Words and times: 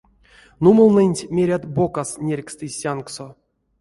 Нумолнэнть, 0.63 1.27
мерят, 1.35 1.63
бокас 1.75 2.09
нерькстызь 2.25 2.77
сянгсо. 2.81 3.27